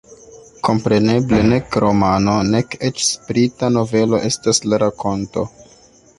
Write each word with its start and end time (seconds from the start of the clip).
Kompreneble 0.67 1.41
nek 1.51 1.77
romano, 1.85 2.33
nek 2.55 2.73
eĉ 2.91 3.05
sprita 3.11 3.71
novelo 3.77 4.23
estas 4.33 4.65
la 4.71 4.83
rakonto. 4.87 5.47